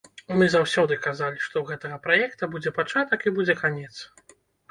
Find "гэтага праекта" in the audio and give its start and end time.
1.75-2.49